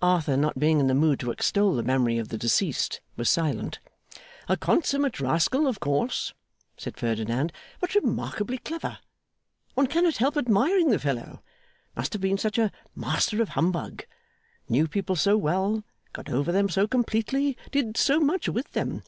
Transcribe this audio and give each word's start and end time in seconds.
Arthur, 0.00 0.34
not 0.38 0.58
being 0.58 0.80
in 0.80 0.86
the 0.86 0.94
mood 0.94 1.20
to 1.20 1.30
extol 1.30 1.74
the 1.76 1.82
memory 1.82 2.16
of 2.16 2.28
the 2.30 2.38
deceased, 2.38 3.02
was 3.18 3.28
silent. 3.28 3.80
'A 4.48 4.56
consummate 4.56 5.20
rascal, 5.20 5.66
of 5.66 5.78
course,' 5.78 6.32
said 6.78 6.96
Ferdinand, 6.96 7.52
'but 7.78 7.94
remarkably 7.94 8.56
clever! 8.56 8.96
One 9.74 9.86
cannot 9.86 10.16
help 10.16 10.38
admiring 10.38 10.88
the 10.88 10.98
fellow. 10.98 11.42
Must 11.94 12.14
have 12.14 12.22
been 12.22 12.38
such 12.38 12.56
a 12.56 12.72
master 12.94 13.42
of 13.42 13.50
humbug. 13.50 14.06
Knew 14.70 14.88
people 14.88 15.16
so 15.16 15.36
well 15.36 15.84
got 16.14 16.30
over 16.30 16.50
them 16.50 16.70
so 16.70 16.88
completely 16.88 17.54
did 17.70 17.98
so 17.98 18.20
much 18.20 18.48
with 18.48 18.72
them! 18.72 19.02